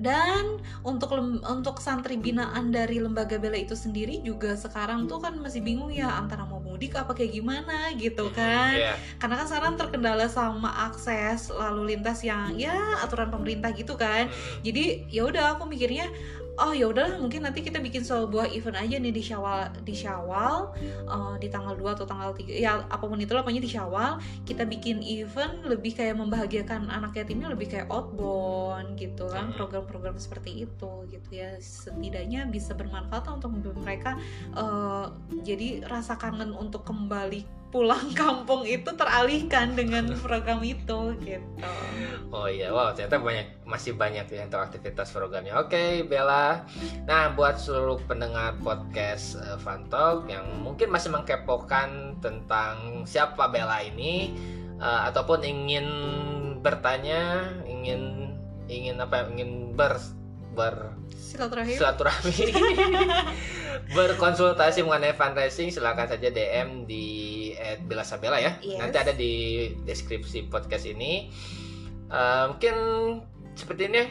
Dan 0.00 0.58
untuk 0.82 1.12
lem- 1.12 1.44
untuk 1.44 1.78
santri 1.78 2.16
binaan 2.16 2.72
dari 2.72 2.98
lembaga 2.98 3.36
bela 3.36 3.54
itu 3.60 3.76
sendiri 3.76 4.24
juga 4.24 4.56
sekarang 4.56 5.04
tuh 5.04 5.20
kan 5.20 5.36
masih 5.36 5.60
bingung 5.60 5.92
ya 5.92 6.08
antara 6.08 6.42
mau 6.48 6.61
mudik 6.82 6.98
apa 6.98 7.14
kayak 7.14 7.38
gimana 7.38 7.94
gitu 7.94 8.26
kan. 8.34 8.74
Iya. 8.74 8.98
Karena 9.22 9.38
kan 9.38 9.46
sekarang 9.46 9.78
terkendala 9.78 10.26
sama 10.26 10.90
akses 10.90 11.46
lalu 11.54 11.94
lintas 11.94 12.26
yang 12.26 12.58
ya 12.58 12.74
aturan 12.98 13.30
pemerintah 13.30 13.70
gitu 13.70 13.94
kan 13.94 14.26
Hmm. 14.26 14.64
jadi 14.66 15.06
ya 15.12 15.22
udah 15.28 15.44
aku 15.54 15.68
mikirnya 15.68 16.10
oh 16.60 16.72
ya 16.76 16.84
udahlah 16.84 17.16
mungkin 17.16 17.48
nanti 17.48 17.64
kita 17.64 17.80
bikin 17.80 18.04
sebuah 18.04 18.52
event 18.52 18.76
aja 18.76 19.00
nih 19.00 19.08
di 19.08 19.22
Syawal 19.24 19.72
di 19.88 19.94
Syawal 19.96 20.76
eh, 21.08 21.34
di 21.40 21.48
tanggal 21.48 21.72
2 21.72 21.96
atau 21.96 22.04
tanggal 22.04 22.36
3 22.36 22.44
ya 22.52 22.84
apa 22.84 23.04
pun 23.08 23.16
itu 23.16 23.32
lah 23.32 23.40
pokoknya 23.40 23.64
di 23.64 23.72
Syawal 23.72 24.20
kita 24.44 24.68
bikin 24.68 25.00
event 25.00 25.64
lebih 25.64 25.96
kayak 25.96 26.18
membahagiakan 26.20 26.92
anak 26.92 27.16
yatimnya 27.16 27.48
lebih 27.48 27.72
kayak 27.72 27.88
outbound 27.88 29.00
gitu 29.00 29.24
kan 29.32 29.48
Hmm. 29.52 29.56
program-program 29.56 30.16
seperti 30.20 30.68
itu 30.68 30.90
gitu 31.08 31.28
ya 31.32 31.56
setidaknya 31.58 32.46
bisa 32.46 32.76
bermanfaat 32.76 33.26
untuk 33.32 33.52
mereka 33.80 34.20
eh, 34.52 35.06
jadi 35.40 35.88
rasa 35.88 36.20
kangen 36.20 36.52
untuk 36.52 36.84
kembali 36.84 37.61
pulang 37.72 38.12
kampung 38.12 38.68
itu 38.68 38.92
teralihkan 38.92 39.72
dengan 39.72 40.12
program 40.20 40.60
itu 40.60 41.16
gitu 41.24 41.66
Oh 42.32 42.48
iya, 42.48 42.72
wow 42.72 42.96
ternyata 42.96 43.20
banyak 43.20 43.48
masih 43.68 43.92
banyak 43.92 44.24
ya 44.24 44.48
untuk 44.48 44.64
aktivitas 44.64 45.12
programnya. 45.12 45.52
Oke, 45.60 46.00
Bella. 46.08 46.64
Nah, 47.04 47.28
buat 47.36 47.60
seluruh 47.60 48.00
pendengar 48.08 48.56
podcast 48.64 49.36
uh, 49.36 49.60
Fun 49.60 49.84
Talk 49.92 50.24
yang 50.32 50.48
mungkin 50.64 50.88
masih 50.88 51.12
mengkepokan 51.12 52.16
tentang 52.24 53.04
siapa 53.04 53.52
Bella 53.52 53.84
ini 53.84 54.32
uh, 54.80 55.12
ataupun 55.12 55.44
ingin 55.44 55.86
bertanya, 56.64 57.52
ingin 57.68 58.32
ingin 58.64 58.96
apa? 58.96 59.28
Ingin 59.28 59.76
ber 59.76 60.00
ber 60.52 60.92
silaturahim. 61.32 61.76
Silaturahmi 61.76 62.34
berkonsultasi 63.96 64.84
mengenai 64.84 65.16
fundraising 65.16 65.72
silakan 65.72 66.08
saja 66.08 66.28
DM 66.28 66.84
di 66.84 67.06
@belasabella 67.88 68.38
ya. 68.38 68.56
Yes. 68.60 68.78
nanti 68.80 68.96
ada 69.00 69.12
di 69.16 69.32
deskripsi 69.84 70.52
podcast 70.52 70.84
ini. 70.88 71.32
Eh, 72.12 72.44
mungkin 72.52 72.76
seperti 73.56 73.82
ini. 73.88 74.02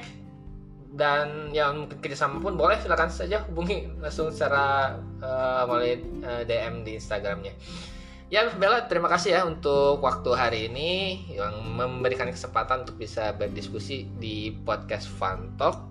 Dan 0.91 1.55
yang 1.55 1.87
mungkin 1.87 2.03
kerjasama 2.03 2.43
pun 2.43 2.59
boleh 2.59 2.75
silakan 2.83 3.07
saja 3.07 3.47
hubungi 3.47 3.87
langsung 4.03 4.27
secara 4.27 4.99
eh, 5.23 5.63
melalui 5.63 5.95
eh, 6.19 6.43
DM 6.43 6.83
di 6.83 6.99
Instagramnya. 6.99 7.53
Ya 8.31 8.47
Bella 8.47 8.87
terima 8.87 9.11
kasih 9.11 9.35
ya 9.35 9.41
untuk 9.43 9.99
waktu 9.99 10.31
hari 10.31 10.59
ini 10.71 11.19
yang 11.35 11.51
memberikan 11.67 12.31
kesempatan 12.31 12.87
untuk 12.87 12.95
bisa 12.95 13.35
berdiskusi 13.35 14.07
di 14.23 14.55
podcast 14.63 15.11
Fun 15.11 15.51
Talk 15.59 15.90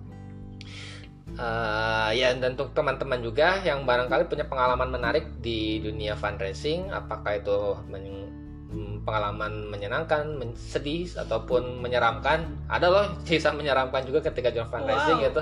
Eh, 1.39 2.09
ya 2.19 2.35
dan 2.35 2.59
untuk 2.59 2.75
teman-teman 2.75 3.23
juga 3.23 3.63
yang 3.63 3.87
barangkali 3.87 4.27
punya 4.27 4.43
pengalaman 4.51 4.91
menarik 4.91 5.25
di 5.39 5.79
dunia 5.79 6.11
fundraising, 6.19 6.91
apakah 6.91 7.39
itu 7.39 7.57
men- 7.87 8.27
mm, 8.67 9.07
pengalaman 9.07 9.71
menyenangkan, 9.71 10.27
men- 10.35 10.57
sedih 10.59 11.07
ataupun 11.15 11.79
menyeramkan, 11.79 12.45
ada 12.67 12.87
loh 12.91 13.05
kisah 13.27 13.55
menyeramkan 13.55 14.03
juga 14.03 14.27
ketika 14.27 14.51
jual 14.51 14.67
fundraising 14.67 15.23
Wow. 15.23 15.25
gitu. 15.31 15.41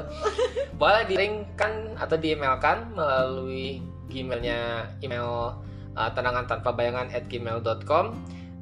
Boleh 0.77 1.03
di-linkkan 1.09 1.97
atau 1.97 2.15
di-emailkan 2.15 2.93
melalui 2.93 3.81
gmailnya 4.13 4.93
email 5.01 5.57
uh, 5.97 6.09
tenangan 6.13 6.45
tanpa 6.45 6.69
bayangan 6.69 7.09
at 7.09 7.25
gmail.com. 7.27 8.13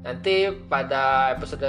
Nanti 0.07 0.47
pada 0.71 1.35
episode 1.35 1.67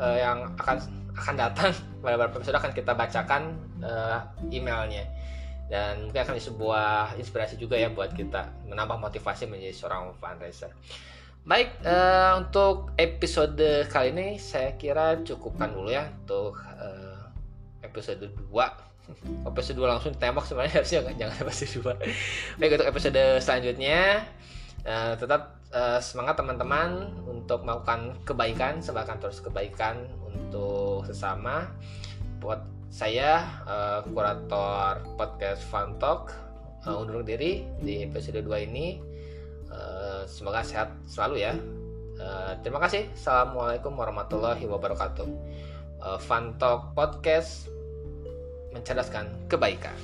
uh, 0.00 0.16
yang 0.16 0.56
akan 0.56 0.80
akan 1.12 1.34
datang 1.36 1.70
pada 2.00 2.16
beberapa 2.16 2.40
episode 2.40 2.56
akan 2.56 2.72
kita 2.72 2.96
bacakan 2.96 3.60
uh, 3.82 4.22
emailnya 4.48 5.04
dan 5.72 6.04
mungkin 6.04 6.20
akan 6.20 6.36
sebuah 6.36 7.16
inspirasi 7.16 7.56
juga 7.56 7.80
ya 7.80 7.88
buat 7.88 8.12
kita 8.12 8.68
menambah 8.68 9.00
motivasi 9.00 9.48
menjadi 9.48 9.72
seorang 9.72 10.12
fundraiser. 10.20 10.68
Baik, 11.42 11.80
eh, 11.82 12.32
untuk 12.38 12.92
episode 13.00 13.88
kali 13.88 14.14
ini 14.14 14.28
saya 14.38 14.76
kira 14.78 15.18
cukupkan 15.24 15.72
dulu 15.72 15.88
ya 15.88 16.12
untuk 16.22 16.60
eh, 16.76 17.18
episode 17.82 18.30
2 18.30 18.52
episode 19.50 19.76
2 19.80 19.90
langsung 19.90 20.14
tembak 20.14 20.46
sebenarnya 20.46 20.78
harusnya 20.78 21.02
nggak- 21.02 21.18
jangan 21.18 21.36
episode 21.42 21.72
2 21.82 22.60
Baik, 22.62 22.70
untuk 22.78 22.88
episode 22.94 23.22
selanjutnya 23.42 24.00
eh, 24.86 25.14
tetap 25.18 25.58
eh, 25.72 25.98
semangat 26.04 26.36
teman-teman 26.38 27.10
untuk 27.24 27.64
melakukan 27.64 28.12
kebaikan, 28.28 28.84
sebarkan 28.84 29.18
terus 29.18 29.40
kebaikan 29.40 30.04
untuk 30.28 31.08
sesama. 31.08 31.70
Buat 32.38 32.60
saya 32.92 33.40
eh, 33.64 34.00
kurator 34.12 35.00
podcast 35.16 35.64
Fun 35.72 35.96
Talk 35.96 36.28
eh, 36.84 36.92
undur 36.92 37.24
diri 37.24 37.64
di 37.80 38.04
episode 38.04 38.44
2 38.44 38.68
ini. 38.68 39.00
Eh, 39.72 40.22
semoga 40.28 40.60
sehat 40.60 40.92
selalu 41.08 41.40
ya. 41.40 41.56
Eh, 42.20 42.52
terima 42.60 42.76
kasih. 42.84 43.08
Assalamualaikum 43.16 43.96
warahmatullahi 43.96 44.68
wabarakatuh. 44.68 45.24
Eh, 46.04 46.18
Fun 46.20 46.60
Talk 46.60 46.92
Podcast 46.92 47.72
mencerdaskan 48.76 49.48
kebaikan. 49.48 49.96